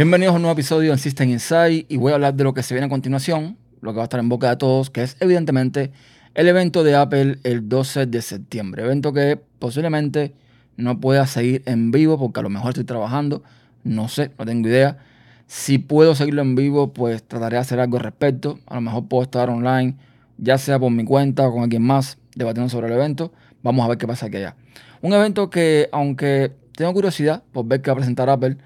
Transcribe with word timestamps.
Bienvenidos 0.00 0.32
a 0.32 0.36
un 0.36 0.42
nuevo 0.42 0.54
episodio 0.54 0.92
en 0.92 0.98
System 0.98 1.28
Insight 1.28 1.84
y 1.90 1.98
voy 1.98 2.12
a 2.12 2.14
hablar 2.14 2.32
de 2.32 2.42
lo 2.42 2.54
que 2.54 2.62
se 2.62 2.72
viene 2.72 2.86
a 2.86 2.88
continuación, 2.88 3.58
lo 3.82 3.92
que 3.92 3.96
va 3.96 4.02
a 4.02 4.04
estar 4.04 4.18
en 4.18 4.30
boca 4.30 4.48
de 4.48 4.56
todos, 4.56 4.88
que 4.88 5.02
es 5.02 5.18
evidentemente 5.20 5.92
el 6.32 6.48
evento 6.48 6.82
de 6.84 6.96
Apple 6.96 7.38
el 7.44 7.68
12 7.68 8.06
de 8.06 8.22
septiembre. 8.22 8.82
Evento 8.82 9.12
que 9.12 9.38
posiblemente 9.58 10.32
no 10.78 11.00
pueda 11.00 11.26
seguir 11.26 11.62
en 11.66 11.90
vivo 11.90 12.18
porque 12.18 12.40
a 12.40 12.42
lo 12.42 12.48
mejor 12.48 12.70
estoy 12.70 12.84
trabajando, 12.84 13.42
no 13.84 14.08
sé, 14.08 14.30
no 14.38 14.46
tengo 14.46 14.68
idea. 14.68 14.96
Si 15.46 15.76
puedo 15.76 16.14
seguirlo 16.14 16.40
en 16.40 16.54
vivo, 16.54 16.94
pues 16.94 17.22
trataré 17.22 17.56
de 17.56 17.60
hacer 17.60 17.78
algo 17.78 17.98
al 17.98 18.04
respecto. 18.04 18.58
A 18.68 18.76
lo 18.76 18.80
mejor 18.80 19.06
puedo 19.06 19.24
estar 19.24 19.50
online, 19.50 19.96
ya 20.40 20.58
sea 20.58 20.78
por 20.78 20.90
mi 20.90 21.04
cuenta 21.04 21.46
o 21.46 21.52
con 21.52 21.62
alguien 21.62 21.82
más, 21.82 22.18
debatiendo 22.34 22.68
sobre 22.68 22.88
el 22.88 22.94
evento. 22.94 23.32
Vamos 23.62 23.84
a 23.84 23.88
ver 23.88 23.98
qué 23.98 24.06
pasa 24.06 24.26
aquí 24.26 24.38
allá. 24.38 24.56
Un 25.02 25.12
evento 25.12 25.50
que, 25.50 25.88
aunque 25.92 26.52
tengo 26.74 26.92
curiosidad 26.92 27.42
por 27.52 27.66
ver 27.66 27.82
qué 27.82 27.90
va 27.90 27.92
a 27.92 27.96
presentar 27.96 28.28
Apple, 28.30 28.56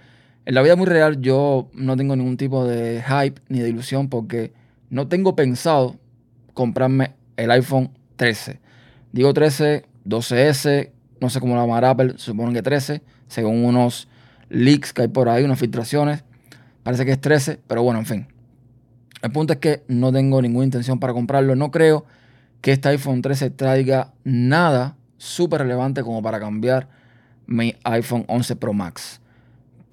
en 0.46 0.54
la 0.54 0.62
vida 0.62 0.76
muy 0.76 0.86
real 0.86 1.20
yo 1.20 1.70
no 1.74 1.96
tengo 1.96 2.16
ningún 2.16 2.36
tipo 2.36 2.66
de 2.66 3.02
hype 3.02 3.40
ni 3.48 3.60
de 3.60 3.68
ilusión 3.68 4.08
porque 4.08 4.52
no 4.90 5.08
tengo 5.08 5.34
pensado 5.34 5.96
comprarme 6.52 7.14
el 7.36 7.50
iPhone 7.50 7.90
13. 8.16 8.60
Digo 9.12 9.32
13, 9.32 9.84
12S, 10.06 10.90
no 11.20 11.30
sé 11.30 11.40
cómo 11.40 11.54
lo 11.54 11.62
llamará 11.62 11.90
Apple, 11.90 12.14
supongo 12.16 12.52
que 12.52 12.62
13, 12.62 13.02
según 13.28 13.64
unos 13.64 14.08
leaks 14.48 14.92
que 14.92 15.02
hay 15.02 15.08
por 15.08 15.28
ahí, 15.28 15.44
unas 15.44 15.58
filtraciones. 15.58 16.24
Parece 16.82 17.04
que 17.04 17.12
es 17.12 17.20
13, 17.20 17.60
pero 17.66 17.82
bueno, 17.82 18.00
en 18.00 18.06
fin. 18.06 18.33
El 19.22 19.32
punto 19.32 19.54
es 19.54 19.58
que 19.58 19.84
no 19.88 20.12
tengo 20.12 20.42
ninguna 20.42 20.64
intención 20.64 21.00
para 21.00 21.12
comprarlo. 21.12 21.56
No 21.56 21.70
creo 21.70 22.04
que 22.60 22.72
este 22.72 22.88
iPhone 22.90 23.22
13 23.22 23.50
traiga 23.50 24.12
nada 24.24 24.96
súper 25.16 25.62
relevante 25.62 26.02
como 26.02 26.22
para 26.22 26.40
cambiar 26.40 26.88
mi 27.46 27.74
iPhone 27.84 28.24
11 28.28 28.56
Pro 28.56 28.72
Max 28.72 29.20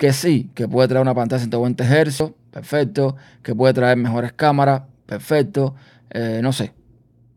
que 0.02 0.14
sí, 0.14 0.50
que 0.56 0.68
puede 0.68 0.88
traer 0.88 1.04
una 1.04 1.14
pantalla 1.14 1.46
de 1.46 1.52
120 1.52 1.84
Hz, 1.84 2.34
perfecto, 2.50 3.16
que 3.44 3.54
puede 3.54 3.72
traer 3.72 3.98
mejores 3.98 4.34
cámaras, 4.34 4.82
perfecto, 5.06 5.76
eh, 6.10 6.40
no 6.42 6.52
sé. 6.52 6.74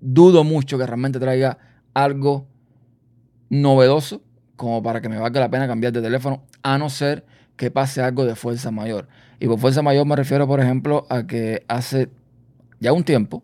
Dudo 0.00 0.44
mucho 0.44 0.78
que 0.78 0.86
realmente 0.86 1.20
traiga 1.20 1.58
algo 1.92 2.46
novedoso 3.50 4.22
como 4.56 4.82
para 4.82 5.02
que 5.02 5.10
me 5.10 5.18
valga 5.18 5.40
la 5.40 5.50
pena 5.50 5.66
cambiar 5.66 5.92
de 5.92 6.00
teléfono, 6.00 6.42
a 6.62 6.78
no 6.78 6.88
ser 6.88 7.26
que 7.56 7.70
pase 7.70 8.02
algo 8.02 8.24
de 8.24 8.34
fuerza 8.34 8.70
mayor. 8.70 9.08
Y 9.40 9.46
por 9.46 9.58
fuerza 9.58 9.82
mayor 9.82 10.06
me 10.06 10.16
refiero, 10.16 10.46
por 10.46 10.60
ejemplo, 10.60 11.06
a 11.10 11.26
que 11.26 11.64
hace 11.68 12.08
ya 12.80 12.92
un 12.92 13.04
tiempo 13.04 13.42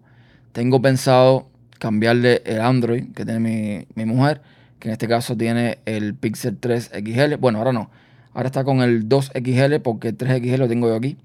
tengo 0.52 0.82
pensado 0.82 1.48
cambiarle 1.78 2.42
el 2.44 2.60
Android 2.60 3.12
que 3.12 3.24
tiene 3.24 3.40
mi, 3.40 3.86
mi 3.94 4.04
mujer, 4.04 4.42
que 4.78 4.88
en 4.88 4.92
este 4.92 5.08
caso 5.08 5.36
tiene 5.36 5.78
el 5.86 6.14
Pixel 6.14 6.58
3 6.58 6.90
XL. 6.94 7.36
Bueno, 7.36 7.58
ahora 7.58 7.72
no 7.72 7.90
Ahora 8.32 8.46
está 8.46 8.64
con 8.64 8.80
el 8.80 9.08
2XL 9.08 9.82
porque 9.82 10.08
el 10.08 10.18
3XL 10.18 10.58
lo 10.58 10.68
tengo 10.68 10.88
yo 10.88 10.94
aquí. 10.94 11.16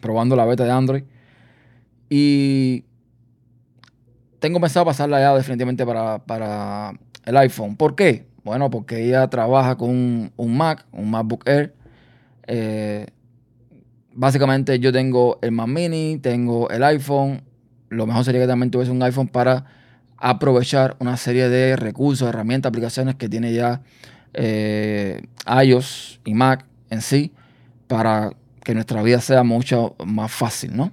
Probando 0.00 0.36
la 0.36 0.44
beta 0.44 0.64
de 0.64 0.70
Android. 0.70 1.04
Y 2.08 2.84
tengo 4.38 4.60
pensado 4.60 4.86
pasarla 4.86 5.20
ya 5.20 5.34
definitivamente 5.34 5.84
para, 5.84 6.92
el 7.24 7.36
iPhone. 7.36 7.76
¿Por 7.76 7.94
qué? 7.94 8.26
Bueno, 8.44 8.70
porque 8.70 9.04
ella 9.04 9.28
trabaja 9.28 9.76
con 9.76 10.32
un, 10.36 10.56
Mac, 10.56 10.86
un 10.92 11.10
MacBook 11.10 11.48
Air. 11.48 11.74
Eh, 12.46 13.06
básicamente 14.12 14.78
yo 14.78 14.92
tengo 14.92 15.38
el 15.42 15.52
Mac 15.52 15.68
Mini, 15.68 16.18
tengo 16.18 16.70
el 16.70 16.82
iPhone. 16.84 17.42
Lo 17.88 18.06
mejor 18.06 18.24
sería 18.24 18.42
que 18.42 18.46
también 18.46 18.70
tuviese 18.70 18.92
un 18.92 19.02
iPhone 19.02 19.28
para 19.28 19.64
aprovechar 20.16 20.96
una 21.00 21.16
serie 21.16 21.48
de 21.48 21.76
recursos, 21.76 22.28
herramientas, 22.28 22.70
aplicaciones 22.70 23.16
que 23.16 23.28
tiene 23.28 23.52
ya 23.52 23.82
eh, 24.32 25.22
iOS 25.62 26.20
y 26.24 26.34
Mac 26.34 26.66
en 26.90 27.02
sí 27.02 27.32
para 27.86 28.32
que 28.62 28.74
nuestra 28.74 29.02
vida 29.02 29.20
sea 29.20 29.42
mucho 29.42 29.94
más 30.04 30.32
fácil, 30.32 30.76
¿no? 30.76 30.92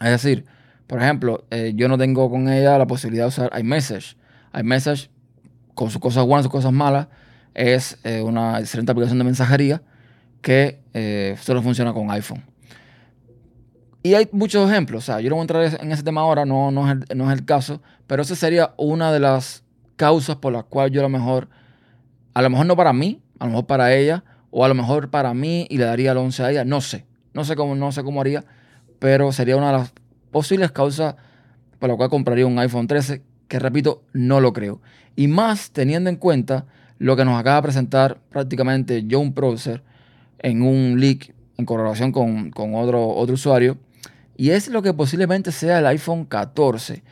Es 0.00 0.10
decir, 0.10 0.44
por 0.86 1.02
ejemplo, 1.02 1.44
eh, 1.50 1.72
yo 1.74 1.88
no 1.88 1.98
tengo 1.98 2.30
con 2.30 2.48
ella 2.48 2.78
la 2.78 2.86
posibilidad 2.86 3.24
de 3.24 3.28
usar 3.28 3.50
iMessage. 3.58 4.16
iMessage, 4.58 5.10
con 5.74 5.90
sus 5.90 6.00
cosas 6.00 6.24
buenas 6.24 6.44
sus 6.44 6.52
cosas 6.52 6.72
malas, 6.72 7.08
es 7.54 7.98
una 8.22 8.60
excelente 8.60 8.92
aplicación 8.92 9.18
de 9.18 9.24
mensajería 9.24 9.82
que 10.40 10.80
solo 11.40 11.62
funciona 11.62 11.92
con 11.92 12.10
iPhone. 12.10 12.42
Y 14.02 14.14
hay 14.14 14.28
muchos 14.32 14.70
ejemplos, 14.70 15.04
o 15.04 15.06
sea, 15.06 15.20
yo 15.20 15.28
no 15.28 15.36
voy 15.36 15.42
a 15.42 15.44
entrar 15.44 15.82
en 15.82 15.92
ese 15.92 16.02
tema 16.02 16.20
ahora, 16.20 16.44
no, 16.44 16.70
no, 16.70 16.88
es 16.88 16.98
el, 17.08 17.18
no 17.18 17.30
es 17.30 17.38
el 17.38 17.44
caso, 17.44 17.82
pero 18.06 18.22
esa 18.22 18.36
sería 18.36 18.72
una 18.76 19.12
de 19.12 19.20
las 19.20 19.64
causas 19.96 20.36
por 20.36 20.52
las 20.52 20.64
cuales 20.64 20.92
yo 20.92 21.00
a 21.00 21.02
lo 21.02 21.08
mejor 21.08 21.48
a 22.38 22.42
lo 22.42 22.50
mejor 22.50 22.66
no 22.66 22.76
para 22.76 22.92
mí, 22.92 23.20
a 23.40 23.46
lo 23.46 23.50
mejor 23.50 23.66
para 23.66 23.94
ella, 23.94 24.22
o 24.50 24.64
a 24.64 24.68
lo 24.68 24.74
mejor 24.74 25.10
para 25.10 25.34
mí 25.34 25.66
y 25.70 25.78
le 25.78 25.84
daría 25.84 26.12
el 26.12 26.18
11 26.18 26.42
a 26.44 26.50
ella. 26.52 26.64
No 26.64 26.80
sé. 26.80 27.04
No 27.34 27.44
sé 27.44 27.56
cómo, 27.56 27.74
no 27.74 27.90
sé 27.90 28.04
cómo 28.04 28.20
haría, 28.20 28.44
pero 29.00 29.32
sería 29.32 29.56
una 29.56 29.66
de 29.66 29.78
las 29.78 29.92
posibles 30.30 30.70
causas 30.70 31.16
por 31.78 31.88
la 31.88 31.96
cual 31.96 32.10
compraría 32.10 32.46
un 32.46 32.58
iPhone 32.58 32.86
13, 32.86 33.22
que 33.48 33.58
repito, 33.58 34.02
no 34.12 34.40
lo 34.40 34.52
creo. 34.52 34.80
Y 35.16 35.26
más 35.26 35.72
teniendo 35.72 36.10
en 36.10 36.16
cuenta 36.16 36.66
lo 36.98 37.16
que 37.16 37.24
nos 37.24 37.38
acaba 37.38 37.56
de 37.56 37.62
presentar 37.62 38.18
prácticamente 38.28 39.04
John 39.10 39.32
Prosser 39.32 39.82
en 40.40 40.62
un 40.62 41.00
leak 41.00 41.34
en 41.56 41.64
colaboración 41.64 42.12
con, 42.12 42.52
otro, 42.74 43.08
otro 43.08 43.34
usuario. 43.34 43.78
Y 44.36 44.50
es 44.50 44.68
lo 44.68 44.82
que 44.82 44.94
posiblemente 44.94 45.50
sea 45.52 45.80
el 45.80 45.86
iPhone 45.86 46.24
14. 46.24 47.02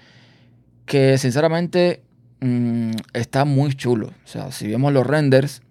Que 0.84 1.18
sinceramente 1.18 2.04
Mm, 2.40 2.92
está 3.12 3.44
muy 3.44 3.74
chulo. 3.74 4.08
O 4.08 4.28
sea, 4.28 4.52
si 4.52 4.68
vemos 4.68 4.92
los 4.92 5.06
renders, 5.06 5.62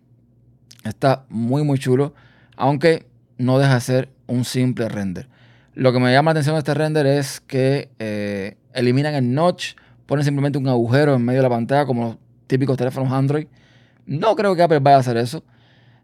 está 0.84 1.26
muy, 1.30 1.64
muy 1.64 1.80
chulo. 1.80 2.14
Aunque 2.58 3.06
no 3.38 3.60
deja 3.60 3.76
de 3.76 3.82
ser 3.82 4.10
un 4.28 4.46
simple 4.46 4.90
render. 4.90 5.28
Lo 5.74 5.92
que 5.94 6.00
me 6.00 6.12
llama 6.12 6.32
la 6.32 6.40
atención 6.40 6.56
de 6.56 6.60
este 6.60 6.74
render 6.74 7.06
es 7.06 7.42
que 7.42 7.90
eh, 8.00 8.58
eliminan 8.74 9.14
el 9.14 9.34
notch, 9.34 9.76
ponen 10.06 10.24
simplemente 10.24 10.58
un 10.58 10.68
agujero 10.68 11.16
en 11.16 11.24
medio 11.24 11.40
de 11.40 11.44
la 11.44 11.50
pantalla, 11.50 11.86
como 11.86 12.04
los 12.04 12.18
típicos 12.48 12.78
teléfonos 12.78 13.12
Android. 13.12 13.48
No 14.06 14.36
creo 14.36 14.56
que 14.56 14.64
Apple 14.64 14.80
vaya 14.80 14.98
a 14.98 15.00
hacer 15.00 15.18
eso. 15.18 15.44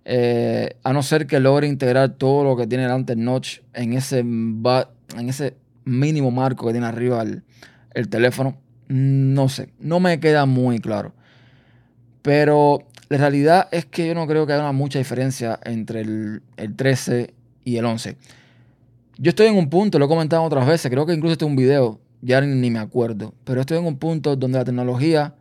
Eh, 0.04 0.78
a 0.84 0.94
no 0.94 1.04
ser 1.04 1.28
que 1.28 1.40
logre 1.40 1.68
integrar 1.68 2.10
todo 2.10 2.44
lo 2.44 2.58
que 2.58 2.66
tiene 2.68 2.84
delante 2.84 3.14
el 3.14 3.24
notch 3.24 3.60
en 3.74 3.94
ese, 3.94 4.20
en 4.20 5.30
ese 5.30 5.56
mínimo 5.86 6.32
marco 6.32 6.66
que 6.66 6.74
tiene 6.74 6.88
arriba 6.88 7.24
el 7.94 8.10
teléfono. 8.10 8.58
No 8.88 9.48
sé, 9.48 9.70
no 9.80 10.00
me 10.00 10.20
queda 10.20 10.46
muy 10.46 10.80
claro. 10.80 11.14
Pero 12.22 12.88
la 13.10 13.18
realidad 13.18 13.68
es 13.72 13.86
que 13.86 14.08
yo 14.08 14.16
no 14.16 14.28
creo 14.28 14.48
que 14.48 14.54
haya 14.54 14.72
mucha 14.72 15.00
diferencia 15.00 15.60
entre 15.64 16.02
el, 16.02 16.42
13 16.76 17.34
y 17.66 17.78
el 17.78 17.86
11. 17.86 18.16
Yo 19.18 19.30
estoy 19.30 19.48
en 19.48 19.56
un 19.56 19.70
punto, 19.70 20.00
lo 20.00 20.06
he 20.06 20.08
comentado 20.08 20.44
otras 20.44 20.66
veces, 20.66 20.90
creo 20.90 21.06
que 21.06 21.14
incluso 21.14 21.34
este 21.34 21.46
es 21.46 21.50
un 21.50 21.56
video, 21.56 22.00
ya 22.22 22.42
ni, 22.42 22.72
me 22.72 22.80
acuerdo, 22.80 23.34
pero 23.44 23.62
estoy 23.62 23.80
en 23.80 23.86
un 23.86 23.98
punto 23.98 24.36
donde 24.36 24.60
la 24.60 24.66
tecnología 24.66 25.36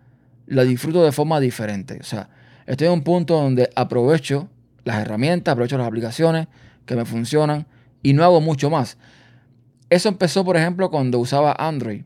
la 0.46 0.64
disfruto 0.64 1.04
de 1.04 1.12
forma 1.12 1.38
diferente. 1.38 1.98
O 2.00 2.04
sea, 2.04 2.28
estoy 2.70 2.86
en 2.86 2.94
un 2.94 3.02
punto 3.02 3.34
donde 3.34 3.70
aprovecho 3.76 4.48
las 4.84 4.98
herramientas, 4.98 5.52
aprovecho 5.52 5.78
las 5.78 5.86
aplicaciones 5.86 6.48
que 6.86 6.96
me 6.96 7.04
funcionan 7.04 7.66
y 8.02 8.12
no 8.12 8.24
hago 8.24 8.40
mucho 8.40 8.70
más. 8.70 8.96
Eso 9.90 10.08
empezó, 10.08 10.44
por 10.44 10.56
ejemplo, 10.56 10.90
cuando 10.90 11.18
usaba 11.18 11.54
Android 11.58 12.02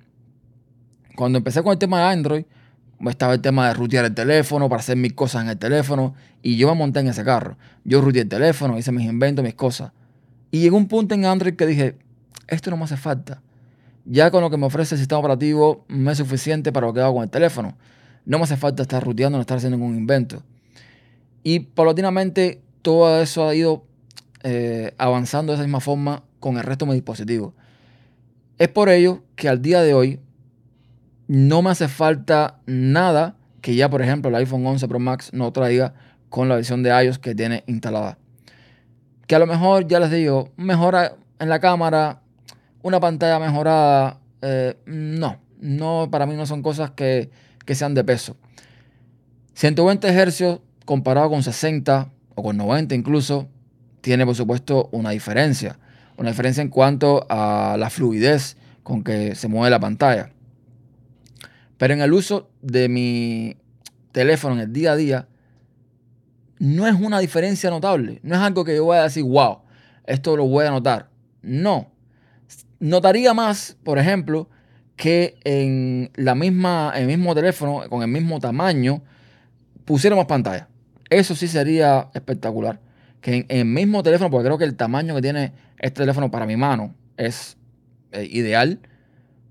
cuando 1.15 1.39
empecé 1.39 1.63
con 1.63 1.73
el 1.73 1.79
tema 1.79 2.01
de 2.01 2.05
Android, 2.07 2.45
estaba 3.09 3.35
el 3.35 3.41
tema 3.41 3.69
de 3.69 3.75
rutear 3.75 4.05
el 4.05 4.15
teléfono 4.15 4.69
para 4.69 4.81
hacer 4.81 4.97
mis 4.97 5.13
cosas 5.13 5.43
en 5.43 5.51
el 5.51 5.59
teléfono 5.59 6.15
y 6.43 6.57
yo 6.57 6.69
me 6.69 6.75
monté 6.75 7.01
en 7.01 7.09
ese 7.09 7.25
carro. 7.25 7.57
Yo 7.85 8.01
ruteé 8.01 8.23
el 8.23 8.29
teléfono, 8.29 8.79
hice 8.79 8.93
mis 8.93 9.07
inventos, 9.07 9.45
mis 9.45 9.55
cosas. 9.55 9.93
Y 10.51 10.61
llegó 10.61 10.77
un 10.77 10.89
punto 10.89 11.15
en 11.15 11.25
Android 11.27 11.55
que 11.55 11.67
dije, 11.67 11.97
esto 12.49 12.71
no 12.71 12.77
me 12.77 12.85
hace 12.85 12.97
falta. 12.97 13.43
Ya 14.07 14.31
con 14.31 14.43
lo 14.43 14.51
que 14.51 14.57
me 14.57 14.67
ofrece 14.67 14.95
el 14.95 14.99
sistema 14.99 15.19
operativo 15.19 15.85
me 15.89 16.13
es 16.13 16.19
suficiente 16.19 16.73
para 16.73 16.87
lo 16.87 16.95
que 16.95 17.01
hago 17.01 17.15
con 17.15 17.25
el 17.25 17.31
teléfono. 17.31 17.77
No 18.25 18.39
me 18.39 18.45
hace 18.45 18.57
falta 18.57 18.83
estar 18.83 19.05
ruteando, 19.05 19.39
no 19.39 19.43
estar 19.43 19.59
haciendo 19.59 19.77
ningún 19.77 19.97
invento. 19.97 20.43
Y 21.45 21.61
paulatinamente 21.61 22.63
todo 22.83 23.23
eso 23.23 23.47
ha 23.47 23.55
ido 23.55 23.85
eh, 24.43 24.95
avanzando 24.99 25.53
de 25.53 25.57
esa 25.57 25.65
misma 25.65 25.81
forma 25.81 26.25
con 26.41 26.57
el 26.57 26.65
resto 26.65 26.85
de 26.85 26.91
mis 26.91 26.97
dispositivos. 26.97 27.53
Es 28.59 28.69
por 28.69 28.89
ello 28.89 29.23
que 29.37 29.49
al 29.49 29.63
día 29.63 29.83
de 29.83 29.95
hoy 29.95 30.21
no 31.29 31.63
me 31.63 31.71
hace 31.71 31.87
falta 31.87 32.59
nada 32.67 33.37
que 33.61 33.75
ya, 33.75 33.89
por 33.89 34.03
ejemplo, 34.03 34.29
el 34.29 34.35
iPhone 34.37 34.67
11 34.67 34.89
Pro 34.89 34.99
Max 34.99 35.31
no 35.33 35.53
traiga 35.53 35.95
con 36.29 36.49
la 36.49 36.57
versión 36.57 36.83
de 36.83 36.91
iOS 36.91 37.19
que 37.19 37.35
tiene 37.35 37.65
instalada. 37.67 38.19
Que 39.27 39.35
a 39.35 39.39
lo 39.39 39.47
mejor, 39.47 39.87
ya 39.87 40.01
les 40.01 40.11
digo, 40.11 40.51
mejora 40.57 41.17
en 41.39 41.49
la 41.49 41.61
cámara, 41.61 42.21
una 42.83 43.01
pantalla 43.01 43.39
mejorada. 43.39 44.21
Eh, 44.43 44.77
no, 44.85 45.39
no, 45.61 46.09
para 46.11 46.27
mí 46.27 46.35
no 46.35 46.45
son 46.45 46.63
cosas 46.63 46.91
que, 46.91 47.31
que 47.65 47.75
sean 47.75 47.95
de 47.95 48.05
peso. 48.05 48.37
120 49.55 50.09
Hz 50.13 50.61
comparado 50.85 51.31
con 51.31 51.43
60 51.43 52.11
o 52.35 52.43
con 52.43 52.57
90 52.57 52.95
incluso, 52.95 53.49
tiene 54.01 54.27
por 54.27 54.35
supuesto 54.35 54.89
una 54.93 55.11
diferencia. 55.11 55.79
Una 56.17 56.31
diferencia 56.31 56.63
en 56.63 56.69
cuanto 56.69 57.27
a 57.29 57.77
la 57.79 57.91
fluidez 57.91 58.57
con 58.83 59.03
que 59.03 59.35
se 59.35 59.49
mueve 59.49 59.71
la 59.71 59.81
pantalla. 59.81 60.31
Pero 61.79 61.95
en 61.95 62.01
el 62.01 62.13
uso 62.13 62.51
de 62.63 62.89
mi 62.89 63.57
teléfono 64.13 64.55
en 64.55 64.61
el 64.61 64.73
día 64.73 64.93
a 64.93 64.97
día, 64.97 65.29
no 66.59 66.87
es 66.87 66.95
una 66.95 67.19
diferencia 67.19 67.69
notable. 67.71 68.21
No 68.23 68.37
es 68.37 68.41
algo 68.41 68.65
que 68.65 68.77
yo 68.77 68.85
voy 68.85 68.97
a 68.97 69.03
decir, 69.03 69.25
wow, 69.25 69.59
esto 70.07 70.37
lo 70.37 70.47
voy 70.47 70.67
a 70.67 70.71
notar. 70.71 71.11
No. 71.43 71.91
Notaría 72.79 73.35
más, 73.35 73.77
por 73.83 73.99
ejemplo, 73.99 74.49
que 74.97 75.37
en 75.45 76.11
la 76.15 76.35
misma, 76.35 76.93
el 76.95 77.07
mismo 77.07 77.35
teléfono, 77.35 77.89
con 77.89 78.03
el 78.03 78.09
mismo 78.09 78.39
tamaño, 78.39 79.03
pusiéramos 79.85 80.27
pantalla. 80.27 80.69
Eso 81.15 81.37
sí 81.37 81.47
sería 81.47 82.11
espectacular. 82.13 82.81
Que 83.21 83.37
en, 83.37 83.47
el 83.49 83.65
mismo 83.67 84.03
teléfono, 84.03 84.31
porque 84.31 84.47
creo 84.47 84.59
que 84.59 84.65
el 84.65 84.75
tamaño 84.75 85.15
que 85.15 85.23
tiene 85.23 85.53
este 85.79 86.01
teléfono 86.01 86.29
para 86.31 86.45
mi 86.45 86.57
mano 86.57 86.93
es 87.17 87.57
eh, 88.11 88.29
ideal, 88.31 88.81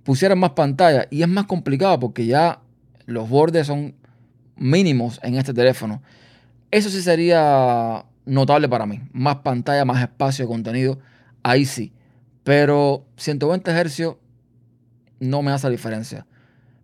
pusieran 0.04 0.40
más 0.40 0.52
pantalla. 0.52 1.08
Y 1.10 1.22
es 1.22 1.30
más 1.30 1.46
complicado 1.46 2.00
porque 2.00 2.26
ya 2.26 2.60
los 3.06 3.30
bordes 3.30 3.68
son 3.68 3.96
mínimos 4.58 5.22
en 5.24 5.36
este 5.36 5.54
teléfono. 5.54 6.02
Eso 6.70 6.90
sí 6.90 7.02
sería 7.02 8.04
notable 8.26 8.68
para 8.68 8.86
mí. 8.86 9.00
Más 9.14 9.38
pantalla, 9.38 9.86
más 9.86 10.02
espacio 10.02 10.44
de 10.44 10.50
contenido. 10.50 11.00
Ahí 11.44 11.64
sí. 11.64 11.94
Pero 12.44 13.06
120 13.16 13.72
Hz 13.72 14.18
no 15.22 15.42
me 15.42 15.52
hace 15.52 15.70
diferencia. 15.70 16.28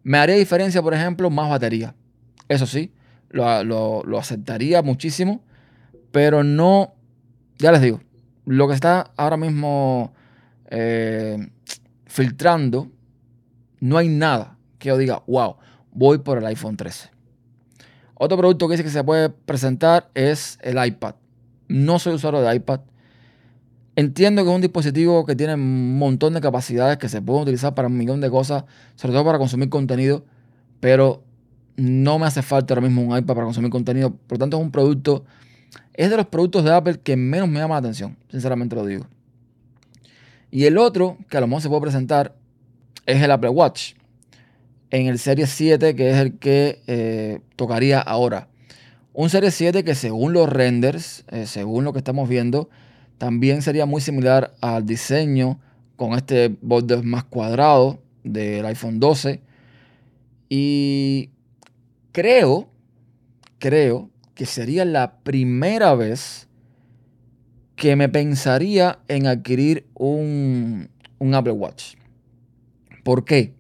Me 0.04 0.18
haría 0.20 0.36
diferencia, 0.36 0.82
por 0.82 0.94
ejemplo, 0.94 1.30
más 1.30 1.50
batería. 1.50 1.96
Eso 2.48 2.66
sí, 2.66 2.94
lo, 3.30 4.18
aceptaría 4.18 4.82
muchísimo. 4.82 5.42
Pero 6.12 6.44
no, 6.44 6.94
ya 7.58 7.72
les 7.72 7.82
digo, 7.82 8.02
lo 8.46 8.68
que 8.68 8.74
está 8.74 9.12
ahora 9.16 9.38
mismo 9.38 10.14
eh, 10.70 11.50
filtrando, 12.06 12.90
no 13.80 13.98
hay 13.98 14.08
nada 14.10 14.58
que 14.80 14.90
yo 14.90 14.98
diga, 14.98 15.24
wow, 15.28 15.58
voy 15.92 16.20
por 16.20 16.38
el 16.38 16.46
iPhone 16.46 16.78
13. 16.78 17.12
Otro 18.16 18.38
producto 18.38 18.68
que 18.68 18.74
dice 18.74 18.84
que 18.84 18.90
se 18.90 19.04
puede 19.04 19.30
presentar 19.30 20.10
es 20.14 20.58
el 20.62 20.84
iPad. 20.84 21.16
No 21.68 22.00
soy 22.00 22.16
usuario 22.16 22.42
de 22.42 22.56
iPad. 22.56 22.82
Entiendo 23.96 24.44
que 24.44 24.50
es 24.50 24.56
un 24.56 24.62
dispositivo 24.62 25.26
que 25.26 25.36
tiene 25.36 25.54
un 25.54 25.98
montón 25.98 26.34
de 26.34 26.42
capacidades 26.42 26.98
que 26.98 27.10
se 27.10 27.22
pueden 27.22 27.44
utilizar 27.44 27.76
para 27.76 27.88
un 27.88 27.98
millón 27.98 28.22
de 28.22 28.30
cosas, 28.30 28.64
sobre 28.96 29.14
todo 29.14 29.26
para 29.26 29.38
consumir 29.38 29.70
contenido, 29.70 30.26
pero 30.80 31.24
no 31.80 32.20
me 32.20 32.26
hace 32.26 32.42
falta 32.42 32.74
ahora 32.74 32.88
mismo 32.88 33.02
un 33.02 33.18
iPad 33.18 33.36
para 33.36 33.46
consumir 33.46 33.70
contenido. 33.70 34.12
Por 34.12 34.38
lo 34.38 34.40
tanto, 34.40 34.58
es 34.58 34.64
un 34.64 34.72
producto, 34.72 35.26
es 35.94 36.10
de 36.10 36.18
los 36.18 36.28
productos 36.28 36.64
de 36.64 36.74
Apple 36.74 37.00
que 37.02 37.16
menos 37.16 37.48
me 37.48 37.60
llama 37.60 37.76
la 37.76 37.80
atención, 37.80 38.18
sinceramente 38.30 38.76
lo 38.76 38.86
digo. 38.86 39.06
Y 40.52 40.66
el 40.66 40.78
otro, 40.78 41.18
que 41.30 41.38
a 41.38 41.42
lo 41.42 41.48
mejor 41.48 41.62
se 41.62 41.70
puede 41.70 41.82
presentar, 41.82 42.36
es 43.06 43.22
el 43.22 43.32
Apple 43.32 43.50
Watch. 43.50 43.94
En 44.90 45.08
el 45.08 45.20
Serie 45.20 45.46
7, 45.46 45.96
que 45.96 46.10
es 46.10 46.18
el 46.18 46.40
que 46.40 46.82
eh, 46.88 47.42
tocaría 47.56 48.00
ahora. 48.00 48.48
Un 49.14 49.30
Serie 49.30 49.52
7 49.52 49.84
que 49.84 49.96
según 49.96 50.34
los 50.34 50.50
renders, 50.50 51.26
eh, 51.30 51.46
según 51.46 51.84
lo 51.84 51.94
que 51.94 52.00
estamos 52.00 52.28
viendo, 52.28 52.70
también 53.18 53.62
sería 53.62 53.86
muy 53.86 54.02
similar 54.02 54.56
al 54.62 54.86
diseño 54.86 55.60
con 55.96 56.14
este 56.14 56.56
borde 56.62 57.04
más 57.04 57.26
cuadrado 57.26 58.00
del 58.24 58.66
iPhone 58.66 59.00
12. 59.00 59.42
Y 60.48 61.30
creo, 62.12 62.70
creo 63.60 64.10
que 64.34 64.46
sería 64.46 64.86
la 64.86 65.20
primera 65.20 65.96
vez 65.96 66.48
que 67.76 67.96
me 67.96 68.10
pensaría 68.10 69.00
en 69.08 69.28
adquirir 69.28 69.88
un, 69.94 70.90
un 71.18 71.36
Apple 71.36 71.54
Watch. 71.54 71.96
¿Por 73.04 73.26
qué? 73.26 73.54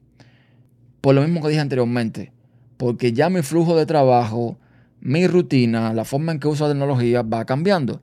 Por 1.01 1.15
lo 1.15 1.21
mismo 1.21 1.41
que 1.41 1.49
dije 1.49 1.61
anteriormente. 1.61 2.33
Porque 2.77 3.13
ya 3.13 3.29
mi 3.29 3.41
flujo 3.41 3.75
de 3.75 3.85
trabajo, 3.85 4.57
mi 5.01 5.27
rutina, 5.27 5.93
la 5.93 6.05
forma 6.05 6.31
en 6.31 6.39
que 6.39 6.47
uso 6.47 6.65
la 6.65 6.73
tecnología 6.73 7.21
va 7.21 7.45
cambiando. 7.45 8.01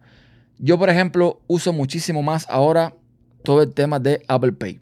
Yo, 0.58 0.78
por 0.78 0.88
ejemplo, 0.88 1.40
uso 1.46 1.72
muchísimo 1.72 2.22
más 2.22 2.46
ahora 2.48 2.94
todo 3.42 3.62
el 3.62 3.72
tema 3.72 3.98
de 4.00 4.22
Apple 4.28 4.52
Pay. 4.52 4.80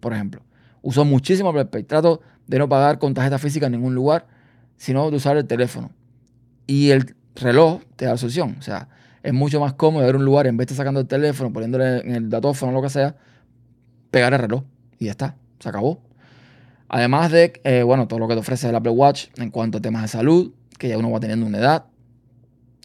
Por 0.00 0.12
ejemplo, 0.12 0.42
uso 0.82 1.04
muchísimo 1.04 1.48
Apple 1.48 1.66
Pay. 1.66 1.84
Trato 1.84 2.20
de 2.46 2.58
no 2.58 2.68
pagar 2.68 2.98
con 2.98 3.14
tarjeta 3.14 3.38
física 3.38 3.66
en 3.66 3.72
ningún 3.72 3.94
lugar, 3.94 4.26
sino 4.76 5.10
de 5.10 5.16
usar 5.16 5.36
el 5.36 5.46
teléfono. 5.46 5.90
Y 6.66 6.90
el 6.90 7.14
reloj 7.34 7.82
te 7.96 8.04
da 8.04 8.12
la 8.12 8.16
solución. 8.16 8.56
O 8.58 8.62
sea, 8.62 8.88
es 9.22 9.32
mucho 9.32 9.60
más 9.60 9.74
cómodo 9.74 10.04
ver 10.04 10.16
un 10.16 10.24
lugar 10.24 10.46
en 10.46 10.56
vez 10.56 10.68
de 10.68 10.74
sacando 10.74 11.00
el 11.00 11.06
teléfono, 11.06 11.52
poniéndole 11.52 11.98
en 11.98 12.14
el 12.14 12.30
datófono 12.30 12.72
o 12.72 12.74
lo 12.74 12.82
que 12.82 12.90
sea, 12.90 13.16
pegar 14.10 14.32
el 14.32 14.40
reloj 14.40 14.64
y 14.98 15.06
ya 15.06 15.12
está. 15.12 15.36
Se 15.58 15.68
acabó. 15.68 16.00
Además 16.88 17.32
de, 17.32 17.60
eh, 17.64 17.82
bueno, 17.82 18.06
todo 18.06 18.20
lo 18.20 18.28
que 18.28 18.34
te 18.34 18.40
ofrece 18.40 18.68
el 18.68 18.74
Apple 18.74 18.92
Watch 18.92 19.26
en 19.36 19.50
cuanto 19.50 19.78
a 19.78 19.80
temas 19.80 20.02
de 20.02 20.08
salud, 20.08 20.52
que 20.78 20.88
ya 20.88 20.98
uno 20.98 21.10
va 21.10 21.20
teniendo 21.20 21.46
una 21.46 21.58
edad. 21.58 21.86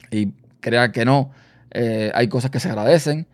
Y 0.09 0.33
crea 0.59 0.91
que 0.91 1.05
no, 1.05 1.31
eh, 1.71 2.11
hay 2.13 2.27
cosas 2.27 2.51
que 2.51 2.59
se 2.59 2.69
agradecen. 2.69 3.27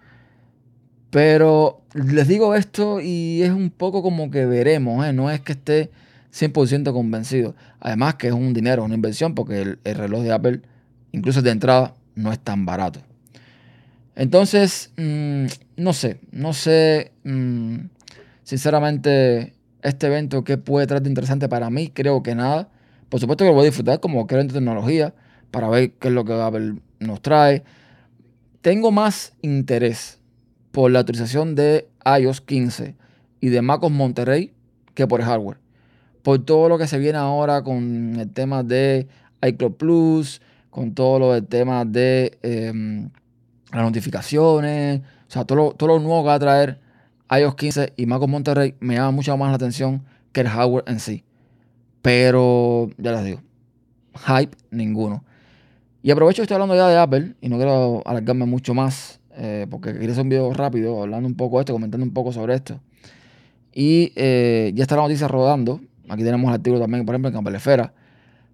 Pero 1.09 1.81
les 1.93 2.27
digo 2.27 2.53
esto 2.55 2.99
y 2.99 3.41
es 3.41 3.51
un 3.51 3.69
poco 3.69 4.03
como 4.03 4.29
que 4.29 4.45
veremos, 4.45 5.05
¿eh? 5.05 5.13
no 5.13 5.31
es 5.31 5.39
que 5.39 5.53
esté 5.53 5.89
100% 6.37 6.93
convencido. 6.93 7.55
Además 7.79 8.15
que 8.15 8.27
es 8.27 8.33
un 8.33 8.53
dinero, 8.53 8.83
una 8.83 8.95
inversión, 8.95 9.33
porque 9.35 9.61
el, 9.83 9.95
reloj 9.95 10.23
de 10.23 10.31
Apple, 10.31 10.61
incluso 11.11 11.41
de 11.41 11.51
entrada, 11.51 11.95
no 12.15 12.31
es 12.31 12.39
tan 12.39 12.65
barato. 12.65 13.01
Entonces, 14.15 14.91
mm, 14.97 15.45
no 15.77 15.93
sé, 15.93 16.19
no 16.31 16.53
sé, 16.53 17.11
mm, 17.23 17.77
sinceramente, 18.43 19.53
este 19.81 20.07
evento 20.07 20.43
que 20.43 20.57
puede 20.57 20.87
traer 20.87 21.03
de 21.03 21.09
interesante 21.09 21.47
para 21.49 21.69
mí, 21.69 21.89
creo 21.89 22.23
que 22.23 22.35
nada. 22.35 22.69
Por 23.09 23.19
supuesto 23.19 23.43
que 23.43 23.49
lo 23.49 23.53
voy 23.53 23.63
a 23.63 23.65
disfrutar 23.65 23.99
como 23.99 24.25
creo 24.27 24.41
en 24.41 24.47
tecnología, 24.47 25.13
para 25.51 25.69
ver 25.69 25.93
qué 25.93 26.09
es 26.09 26.13
lo 26.13 26.25
que 26.25 26.33
Apple 26.33 26.75
nos 26.99 27.21
trae. 27.21 27.63
Tengo 28.61 28.91
más 28.91 29.33
interés 29.41 30.19
por 30.71 30.91
la 30.91 31.01
utilización 31.01 31.55
de 31.55 31.87
iOS 32.19 32.41
15 32.41 32.95
y 33.39 33.49
de 33.49 33.61
MacOS 33.61 33.91
Monterrey 33.91 34.53
que 34.93 35.07
por 35.07 35.21
el 35.21 35.27
hardware. 35.27 35.57
Por 36.27 36.39
todo 36.39 36.67
lo 36.67 36.77
que 36.77 36.87
se 36.87 36.99
viene 36.99 37.17
ahora 37.17 37.63
con 37.63 38.19
el 38.19 38.29
tema 38.33 38.61
de 38.61 39.07
iCloud 39.41 39.75
Plus, 39.75 40.41
con 40.69 40.93
todo 40.93 41.19
lo 41.19 41.31
del 41.31 41.47
tema 41.47 41.85
de 41.85 42.37
em, 42.43 43.09
las 43.71 43.83
notificaciones, 43.83 44.99
o 44.99 45.31
sea, 45.31 45.45
todo 45.45 45.57
lo, 45.57 45.71
todo 45.71 45.87
lo 45.87 45.99
nuevo 45.99 46.23
que 46.23 46.27
va 46.27 46.33
a 46.33 46.39
traer 46.39 46.81
iOS 47.31 47.55
15 47.55 47.93
y 47.95 48.05
MacOS 48.07 48.27
Monterrey 48.27 48.75
me 48.81 48.95
llama 48.95 49.11
mucho 49.11 49.37
más 49.37 49.51
la 49.51 49.55
atención 49.55 50.03
que 50.33 50.41
el 50.41 50.49
hardware 50.49 50.83
en 50.87 50.99
sí. 50.99 51.23
Pero, 52.01 52.89
ya 52.97 53.13
les 53.13 53.23
digo, 53.23 53.41
hype 54.27 54.51
ninguno. 54.69 55.23
Y 56.03 56.11
aprovecho 56.11 56.41
que 56.41 56.43
estoy 56.43 56.55
hablando 56.55 56.75
ya 56.75 56.89
de 56.89 56.97
Apple 56.97 57.35
y 57.39 57.47
no 57.47 57.55
quiero 57.55 58.01
alargarme 58.05 58.45
mucho 58.45 58.73
más 58.73 59.21
eh, 59.37 59.65
porque 59.69 59.93
quería 59.93 60.11
hacer 60.11 60.23
un 60.23 60.29
video 60.29 60.53
rápido 60.53 61.03
hablando 61.03 61.25
un 61.25 61.35
poco 61.35 61.55
de 61.55 61.61
esto, 61.61 61.71
comentando 61.71 62.05
un 62.05 62.11
poco 62.11 62.33
sobre 62.33 62.53
esto. 62.53 62.81
Y 63.73 64.11
eh, 64.17 64.73
ya 64.75 64.81
está 64.81 64.97
la 64.97 65.03
noticia 65.03 65.29
rodando. 65.29 65.79
Aquí 66.09 66.23
tenemos 66.23 66.47
el 66.49 66.55
artículo 66.55 66.79
también, 66.79 67.05
por 67.05 67.15
ejemplo, 67.15 67.29
en 67.29 67.35
Campelefera, 67.35 67.93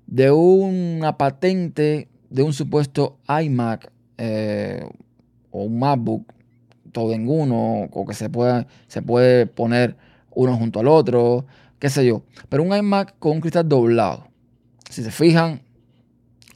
de 0.08 0.32
una 0.32 1.18
patente 1.18 2.08
de 2.30 2.44
un 2.44 2.54
supuesto 2.54 3.20
iMac 3.28 3.92
eh, 4.18 4.86
o 5.52 5.64
un 5.64 5.80
MacBook, 5.80 6.32
todo 6.92 7.14
en 7.14 7.28
uno, 7.28 7.90
o 7.92 8.06
que 8.06 8.14
se, 8.14 8.30
pueda, 8.30 8.68
se 8.88 9.02
puede 9.02 9.46
poner 9.46 9.96
uno 10.32 10.58
junto 10.58 10.80
al 10.80 10.88
otro, 10.88 11.46
qué 11.80 11.90
sé 11.90 12.06
yo. 12.06 12.24
Pero 12.50 12.64
un 12.64 12.76
iMac 12.76 13.18
con 13.20 13.34
un 13.34 13.42
cristal 13.42 13.68
doblado. 13.68 14.28
Si 14.90 15.04
se 15.04 15.12
fijan, 15.12 15.62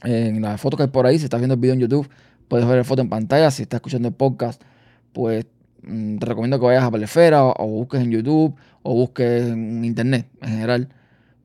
en 0.02 0.42
la 0.42 0.58
foto 0.58 0.76
que 0.76 0.84
hay 0.84 0.88
por 0.88 1.06
ahí, 1.06 1.18
si 1.18 1.24
estás 1.24 1.40
viendo 1.40 1.54
el 1.54 1.60
video 1.60 1.74
en 1.74 1.80
YouTube, 1.80 2.08
puedes 2.48 2.66
ver 2.66 2.78
la 2.78 2.84
foto 2.84 3.02
en 3.02 3.08
pantalla. 3.08 3.50
Si 3.50 3.62
estás 3.62 3.78
escuchando 3.78 4.08
el 4.08 4.14
podcast, 4.14 4.62
pues 5.12 5.46
te 5.82 6.26
recomiendo 6.26 6.58
que 6.58 6.66
vayas 6.66 6.84
a 6.84 6.90
Palefera 6.90 7.44
o, 7.44 7.66
busques 7.66 8.00
en 8.00 8.10
YouTube 8.10 8.54
o 8.82 8.94
busques 8.94 9.48
en 9.48 9.84
Internet 9.84 10.26
en 10.40 10.48
general. 10.50 10.88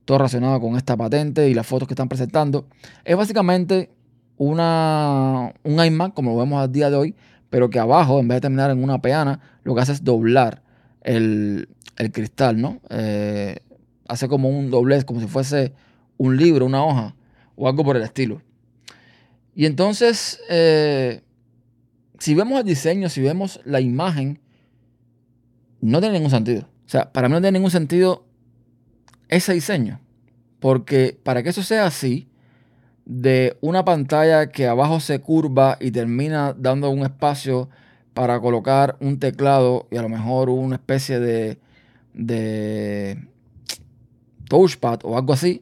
Todo 0.05 0.17
relacionado 0.17 0.59
con 0.59 0.75
esta 0.75 0.97
patente 0.97 1.49
y 1.49 1.53
las 1.53 1.65
fotos 1.65 1.87
que 1.87 1.93
están 1.93 2.09
presentando. 2.09 2.67
Es 3.05 3.15
básicamente 3.15 3.89
una, 4.37 5.53
un 5.63 5.85
iMac, 5.85 6.13
como 6.13 6.31
lo 6.31 6.37
vemos 6.37 6.61
al 6.61 6.71
día 6.71 6.89
de 6.89 6.97
hoy, 6.97 7.15
pero 7.49 7.69
que 7.69 7.79
abajo, 7.79 8.19
en 8.19 8.27
vez 8.27 8.37
de 8.37 8.41
terminar 8.41 8.71
en 8.71 8.83
una 8.83 9.01
peana, 9.01 9.39
lo 9.63 9.75
que 9.75 9.81
hace 9.81 9.93
es 9.93 10.03
doblar 10.03 10.61
el, 11.03 11.69
cristal, 12.11 12.59
¿no? 12.59 12.81
Eh, 12.89 13.57
hace 14.07 14.27
como 14.27 14.49
un 14.49 14.69
doblez, 14.71 15.05
como 15.05 15.21
si 15.21 15.27
fuese 15.27 15.73
un 16.17 16.35
libro, 16.35 16.65
una 16.65 16.83
hoja 16.83 17.15
o 17.55 17.67
algo 17.67 17.83
por 17.83 17.95
el 17.95 18.03
estilo. 18.03 18.41
Y 19.55 19.65
entonces, 19.65 20.39
eh, 20.49 21.21
si 22.23 22.35
vemos 22.35 22.57
el 22.57 22.65
diseño, 22.65 23.09
si 23.09 23.19
vemos 23.21 23.59
la 23.65 23.81
imagen, 23.81 24.39
no 25.81 25.99
tiene 25.99 26.13
ningún 26.13 26.31
sentido. 26.31 26.61
O 26.85 26.89
sea, 26.89 27.11
para 27.11 27.27
mí 27.27 27.33
no 27.33 27.41
tiene 27.41 27.59
ningún 27.59 27.69
sentido 27.69 28.23
ese 29.27 29.51
diseño. 29.51 29.99
Porque 30.61 31.19
para 31.21 31.43
que 31.43 31.49
eso 31.49 31.63
sea 31.63 31.85
así, 31.85 32.29
de 33.03 33.57
una 33.59 33.83
pantalla 33.83 34.47
que 34.51 34.67
abajo 34.67 35.01
se 35.01 35.19
curva 35.19 35.77
y 35.81 35.91
termina 35.91 36.55
dando 36.57 36.89
un 36.91 36.99
espacio 36.99 37.67
para 38.13 38.39
colocar 38.39 38.95
un 39.01 39.19
teclado 39.19 39.89
y 39.91 39.97
a 39.97 40.01
lo 40.01 40.07
mejor 40.07 40.49
una 40.49 40.75
especie 40.77 41.19
de, 41.19 41.57
touchpad 44.47 45.01
o 45.03 45.17
algo 45.17 45.33
así, 45.33 45.61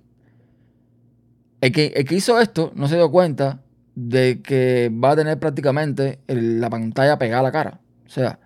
el 1.60 1.72
que 1.72 2.06
hizo 2.12 2.40
esto 2.40 2.72
no 2.76 2.88
se 2.88 2.98
dio 2.98 3.10
cuenta 3.10 3.62
de 4.10 4.42
que 4.42 4.92
va 4.92 5.12
a 5.12 5.16
tener 5.16 5.40
prácticamente 5.40 6.20
la 6.28 6.70
pantalla 6.70 7.20
pegada 7.20 7.42
a 7.42 7.44
la 7.44 7.52
cara. 7.52 7.80
O 8.06 8.10
sea, 8.10 8.40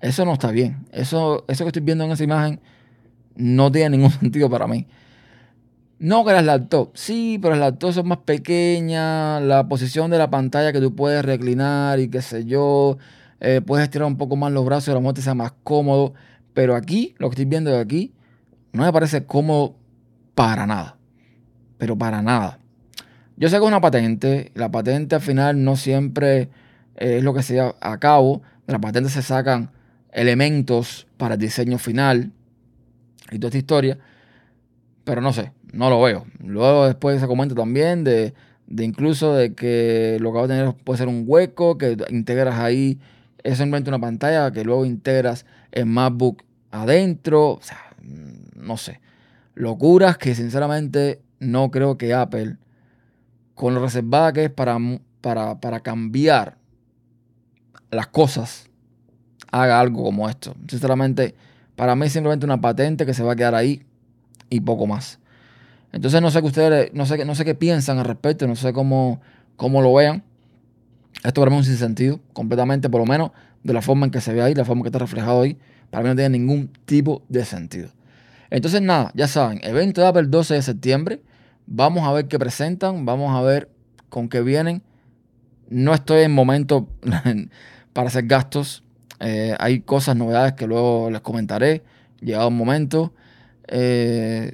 eso 0.00 0.24
no 0.24 0.32
está 0.32 0.50
bien. 0.50 0.86
Eso, 0.92 1.44
eso 1.48 1.64
que 1.64 1.68
estoy 1.68 1.82
viendo 1.82 2.04
en 2.04 2.12
esa 2.12 2.24
imagen 2.24 2.60
no 3.36 3.70
tiene 3.70 3.96
ningún 3.96 4.10
sentido 4.20 4.48
para 4.48 4.66
mí. 4.66 4.86
No 5.98 6.24
que 6.24 6.32
las 6.32 6.44
laptops, 6.44 7.00
sí, 7.00 7.38
pero 7.40 7.54
las 7.54 7.60
laptops 7.60 7.94
son 7.94 8.08
más 8.08 8.18
pequeñas, 8.18 9.42
la 9.42 9.68
posición 9.68 10.10
de 10.10 10.18
la 10.18 10.28
pantalla 10.28 10.72
que 10.72 10.80
tú 10.80 10.94
puedes 10.94 11.24
reclinar 11.24 12.00
y 12.00 12.08
qué 12.08 12.20
sé 12.20 12.44
yo, 12.44 12.98
eh, 13.40 13.60
puedes 13.64 13.84
estirar 13.84 14.06
un 14.06 14.16
poco 14.16 14.36
más 14.36 14.52
los 14.52 14.64
brazos 14.64 14.88
y 14.88 14.90
lo 14.90 15.00
mejor 15.00 15.14
te 15.14 15.22
sea 15.22 15.34
más 15.34 15.52
cómodo. 15.62 16.14
Pero 16.52 16.74
aquí, 16.74 17.14
lo 17.18 17.28
que 17.28 17.34
estoy 17.34 17.44
viendo 17.46 17.70
de 17.70 17.78
aquí, 17.78 18.12
no 18.72 18.82
me 18.84 18.92
parece 18.92 19.24
cómodo 19.24 19.76
para 20.34 20.66
nada. 20.66 20.96
Pero 21.78 21.96
para 21.96 22.22
nada. 22.22 22.58
Yo 23.36 23.48
sé 23.48 23.56
que 23.56 23.62
es 23.62 23.68
una 23.68 23.80
patente. 23.80 24.52
La 24.54 24.70
patente 24.70 25.16
al 25.16 25.20
final 25.20 25.64
no 25.64 25.76
siempre 25.76 26.48
es 26.96 27.22
lo 27.22 27.34
que 27.34 27.42
se 27.42 27.54
lleva 27.54 27.74
a 27.80 27.98
cabo. 27.98 28.42
De 28.66 28.72
la 28.72 28.80
patente 28.80 29.10
se 29.10 29.22
sacan 29.22 29.70
elementos 30.12 31.06
para 31.16 31.34
el 31.34 31.40
diseño 31.40 31.78
final 31.78 32.32
y 33.30 33.38
toda 33.38 33.48
esta 33.48 33.58
historia. 33.58 33.98
Pero 35.04 35.20
no 35.20 35.32
sé, 35.32 35.52
no 35.72 35.90
lo 35.90 36.00
veo. 36.00 36.26
Luego 36.38 36.86
después 36.86 37.20
se 37.20 37.26
comenta 37.26 37.54
también 37.54 38.04
de, 38.04 38.34
de 38.66 38.84
incluso 38.84 39.34
de 39.34 39.54
que 39.54 40.16
lo 40.20 40.32
que 40.32 40.38
va 40.38 40.44
a 40.44 40.48
tener 40.48 40.74
puede 40.74 40.98
ser 40.98 41.08
un 41.08 41.24
hueco, 41.26 41.76
que 41.76 41.96
integras 42.10 42.58
ahí, 42.58 42.98
es 43.42 43.58
simplemente 43.58 43.90
una 43.90 43.98
pantalla 43.98 44.50
que 44.52 44.64
luego 44.64 44.86
integras 44.86 45.44
en 45.72 45.88
MacBook 45.88 46.42
adentro. 46.70 47.50
O 47.50 47.60
sea, 47.62 47.78
no 48.54 48.76
sé. 48.76 49.00
Locuras 49.54 50.16
que 50.16 50.34
sinceramente 50.34 51.20
no 51.38 51.70
creo 51.70 51.98
que 51.98 52.14
Apple, 52.14 52.56
con 53.54 53.74
lo 53.74 53.80
reservada 53.80 54.32
que 54.32 54.44
es 54.44 54.50
para, 54.50 54.78
para, 55.20 55.60
para 55.60 55.80
cambiar 55.80 56.56
las 57.90 58.08
cosas, 58.08 58.68
haga 59.50 59.80
algo 59.80 60.02
como 60.02 60.28
esto. 60.28 60.54
Sinceramente, 60.68 61.34
para 61.76 61.94
mí 61.94 62.06
es 62.06 62.12
simplemente 62.12 62.46
una 62.46 62.60
patente 62.60 63.06
que 63.06 63.14
se 63.14 63.22
va 63.22 63.32
a 63.32 63.36
quedar 63.36 63.54
ahí 63.54 63.82
y 64.50 64.60
poco 64.60 64.86
más. 64.86 65.18
Entonces 65.92 66.20
no 66.20 66.30
sé 66.30 66.40
qué 66.40 66.46
ustedes, 66.46 66.92
no 66.92 67.06
sé, 67.06 67.24
no 67.24 67.34
sé 67.34 67.44
qué 67.44 67.54
piensan 67.54 67.98
al 67.98 68.04
respecto, 68.04 68.46
no 68.46 68.56
sé 68.56 68.72
cómo, 68.72 69.20
cómo 69.56 69.80
lo 69.80 69.94
vean. 69.94 70.24
Esto 71.22 71.40
para 71.40 71.50
mí 71.50 71.56
es 71.56 71.66
un 71.66 71.66
sinsentido, 71.66 72.20
completamente, 72.32 72.90
por 72.90 73.00
lo 73.00 73.06
menos 73.06 73.30
de 73.62 73.72
la 73.72 73.80
forma 73.80 74.06
en 74.06 74.10
que 74.10 74.20
se 74.20 74.32
ve 74.32 74.42
ahí, 74.42 74.54
la 74.54 74.64
forma 74.64 74.82
que 74.82 74.88
está 74.88 74.98
reflejado 74.98 75.42
ahí, 75.42 75.56
para 75.90 76.02
mí 76.02 76.08
no 76.08 76.16
tiene 76.16 76.38
ningún 76.38 76.68
tipo 76.84 77.22
de 77.28 77.44
sentido. 77.44 77.90
Entonces 78.50 78.82
nada, 78.82 79.12
ya 79.14 79.28
saben, 79.28 79.60
evento 79.62 80.00
de 80.00 80.08
Apple 80.08 80.24
12 80.26 80.54
de 80.54 80.62
septiembre, 80.62 81.22
vamos 81.66 82.06
a 82.06 82.12
ver 82.12 82.28
qué 82.28 82.38
presentan, 82.38 83.04
vamos 83.04 83.34
a 83.34 83.42
ver 83.42 83.70
con 84.08 84.28
qué 84.28 84.40
vienen. 84.40 84.82
No 85.68 85.94
estoy 85.94 86.22
en 86.22 86.32
momento 86.32 86.88
para 87.92 88.08
hacer 88.08 88.26
gastos, 88.26 88.84
eh, 89.20 89.54
hay 89.58 89.80
cosas, 89.80 90.16
novedades 90.16 90.54
que 90.54 90.66
luego 90.66 91.10
les 91.10 91.20
comentaré, 91.20 91.82
llegado 92.20 92.48
un 92.48 92.56
momento. 92.56 93.14
Eh, 93.68 94.52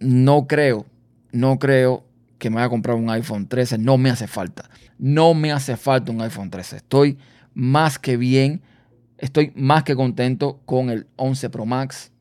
no 0.00 0.46
creo, 0.46 0.86
no 1.32 1.58
creo 1.58 2.04
que 2.38 2.50
me 2.50 2.56
vaya 2.56 2.66
a 2.66 2.70
comprar 2.70 2.96
un 2.96 3.08
iPhone 3.10 3.46
13, 3.46 3.78
no 3.78 3.98
me 3.98 4.10
hace 4.10 4.26
falta. 4.26 4.68
No 4.98 5.34
me 5.34 5.52
hace 5.52 5.76
falta 5.76 6.12
un 6.12 6.20
iPhone 6.20 6.50
13. 6.50 6.76
Estoy 6.76 7.18
más 7.54 7.98
que 7.98 8.16
bien, 8.16 8.62
estoy 9.18 9.52
más 9.54 9.84
que 9.84 9.94
contento 9.94 10.60
con 10.66 10.90
el 10.90 11.06
11 11.16 11.50
Pro 11.50 11.66
Max. 11.66 12.12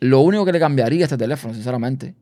Lo 0.00 0.20
único 0.20 0.44
que 0.44 0.52
le 0.52 0.60
cambiaría 0.60 1.02
a 1.02 1.04
este 1.04 1.16
teléfono, 1.16 1.54
sinceramente, 1.54 2.14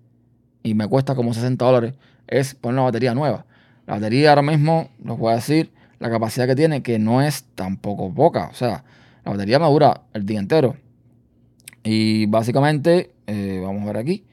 y 0.62 0.74
me 0.74 0.86
cuesta 0.86 1.14
como 1.14 1.34
60 1.34 1.64
dólares, 1.64 1.94
es 2.26 2.54
poner 2.54 2.74
una 2.74 2.84
batería 2.84 3.14
nueva. 3.14 3.46
La 3.86 3.94
batería 3.94 4.30
ahora 4.30 4.42
mismo, 4.42 4.90
les 5.04 5.18
voy 5.18 5.32
a 5.32 5.36
decir, 5.36 5.72
la 5.98 6.10
capacidad 6.10 6.46
que 6.46 6.54
tiene, 6.54 6.82
que 6.82 6.98
no 6.98 7.22
es 7.22 7.44
tampoco 7.54 8.12
poca. 8.12 8.48
O 8.50 8.54
sea, 8.54 8.84
la 9.24 9.32
batería 9.32 9.58
me 9.58 9.66
dura 9.66 10.02
el 10.12 10.26
día 10.26 10.38
entero. 10.38 10.76
Y 11.82 12.26
básicamente, 12.26 13.12
eh, 13.26 13.60
vamos 13.62 13.82
a 13.82 13.86
ver 13.86 13.96
aquí, 13.96 14.24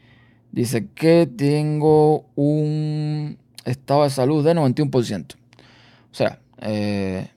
dice 0.51 0.87
que 0.93 1.27
tengo 1.35 2.25
un 2.35 3.37
estado 3.65 4.03
de 4.03 4.09
salud 4.09 4.45
de 4.45 4.53
91%. 4.53 5.35
O 6.11 6.15
sea, 6.15 6.39
eh, 6.61 7.27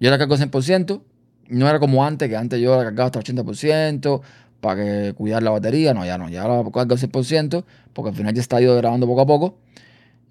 yo 0.00 0.10
la 0.10 0.18
cargo 0.18 0.36
100%, 0.36 1.02
no 1.48 1.68
era 1.68 1.78
como 1.78 2.04
antes, 2.04 2.28
que 2.28 2.36
antes 2.36 2.60
yo 2.60 2.76
la 2.76 2.84
cargaba 2.84 3.06
hasta 3.06 3.20
80% 3.20 4.20
para 4.64 4.82
que 4.82 5.12
cuidar 5.12 5.42
la 5.42 5.50
batería. 5.50 5.92
No, 5.92 6.06
ya 6.06 6.16
no, 6.16 6.30
ya 6.30 6.48
la 6.48 6.64
cargo 6.70 6.96
100% 6.96 7.64
porque 7.92 8.08
al 8.08 8.16
final 8.16 8.32
ya 8.32 8.40
está 8.40 8.60
ido 8.62 8.74
grabando 8.76 9.06
poco 9.06 9.20
a 9.20 9.26
poco. 9.26 9.58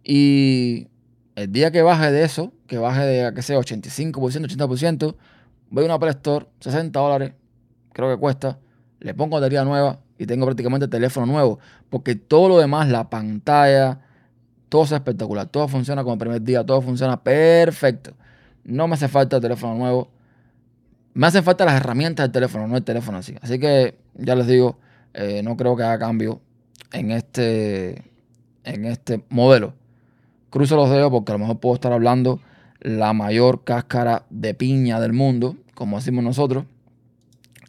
Y 0.04 0.88
el 1.36 1.52
día 1.52 1.70
que 1.72 1.84
baje 1.84 2.12
de 2.12 2.24
eso, 2.24 2.52
que 2.66 2.80
baje 2.80 3.06
de, 3.06 3.34
que 3.34 3.44
sea 3.44 3.60
85%, 3.60 4.12
80%, 4.12 5.16
voy 5.70 5.84
a 5.84 5.86
una 5.86 5.94
Apple 5.94 6.10
Store, 6.10 6.48
60 6.62 7.00
dólares, 7.00 7.34
creo 7.94 8.10
que 8.10 8.20
cuesta, 8.20 8.58
le 9.00 9.14
pongo 9.14 9.36
batería 9.36 9.64
nueva 9.64 10.00
y 10.18 10.26
tengo 10.26 10.46
prácticamente 10.46 10.86
el 10.86 10.90
teléfono 10.90 11.28
nuevo. 11.28 11.60
Porque 11.92 12.16
todo 12.16 12.50
lo 12.50 12.58
demás, 12.58 12.90
la 12.90 13.10
pantalla, 13.12 14.00
todo 14.68 14.86
es 14.86 14.92
espectacular. 14.94 15.46
Todo 15.48 15.68
funciona 15.68 16.02
como 16.02 16.14
el 16.14 16.20
primer 16.20 16.42
día, 16.42 16.66
todo 16.66 16.82
funciona 16.82 17.22
perfecto. 17.22 18.14
No 18.64 18.88
me 18.88 18.96
hace 18.96 19.08
falta 19.08 19.36
el 19.36 19.44
teléfono 19.44 19.76
nuevo. 19.76 20.10
Me 21.14 21.28
hacen 21.28 21.44
falta 21.44 21.66
las 21.66 21.76
herramientas 21.76 22.26
del 22.26 22.32
teléfono, 22.32 22.68
no 22.68 22.76
el 22.76 22.84
teléfono 22.84 23.20
así. 23.20 23.36
Así 23.42 23.60
que 23.60 23.98
ya 24.16 24.36
les 24.36 24.48
digo, 24.48 24.80
eh, 25.14 25.42
no 25.44 25.56
creo 25.56 25.76
que 25.76 25.84
haga 25.84 26.00
cambio 26.00 26.42
en 26.92 27.12
este, 27.12 28.04
en 28.64 28.86
este 28.86 29.24
modelo. 29.30 29.74
Cruzo 30.50 30.76
los 30.76 30.90
dedos 30.90 31.12
porque 31.12 31.32
a 31.32 31.36
lo 31.36 31.40
mejor 31.40 31.60
puedo 31.60 31.76
estar 31.76 31.94
hablando 31.94 32.40
la 32.80 33.14
mayor 33.14 33.64
cáscara 33.64 34.26
de 34.30 34.54
piña 34.54 35.00
del 35.00 35.14
mundo, 35.14 35.56
como 35.76 35.98
decimos 35.98 36.24
nosotros. 36.24 36.66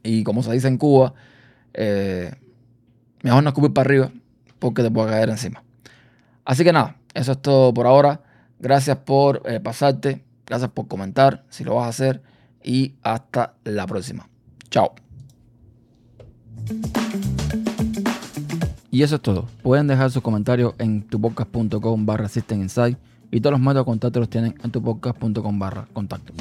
Y 0.02 0.24
como 0.24 0.42
se 0.42 0.52
dice 0.52 0.68
en 0.68 0.78
Cuba, 0.78 1.14
eh, 1.74 2.32
mejor 3.22 3.42
no 3.42 3.50
escupir 3.50 3.72
para 3.72 3.86
arriba 3.86 4.12
porque 4.58 4.82
te 4.82 4.90
puede 4.90 5.10
caer 5.10 5.28
encima. 5.28 5.62
Así 6.44 6.64
que 6.64 6.72
nada, 6.72 6.96
eso 7.12 7.32
es 7.32 7.42
todo 7.42 7.74
por 7.74 7.86
ahora. 7.86 8.22
Gracias 8.58 8.96
por 8.98 9.42
eh, 9.44 9.60
pasarte, 9.60 10.24
gracias 10.46 10.70
por 10.70 10.88
comentar 10.88 11.44
si 11.50 11.64
lo 11.64 11.74
vas 11.74 11.86
a 11.86 11.88
hacer 11.88 12.22
y 12.64 12.94
hasta 13.02 13.54
la 13.64 13.86
próxima. 13.86 14.28
Chao. 14.70 14.94
Y 18.90 19.02
eso 19.02 19.16
es 19.16 19.22
todo. 19.22 19.46
Pueden 19.62 19.86
dejar 19.86 20.10
sus 20.10 20.22
comentarios 20.22 20.74
en 20.78 21.02
tupodcast.com 21.02 22.06
barra 22.06 22.28
System 22.28 22.62
Insight 22.62 22.96
y 23.30 23.40
todos 23.40 23.52
los 23.52 23.60
métodos 23.60 23.78
de 23.78 23.84
contacto 23.84 24.20
los 24.20 24.30
tienen 24.30 24.54
en 24.62 24.70
tupodcast.com 24.70 25.58
barra 25.58 25.86
contacto. 25.92 26.32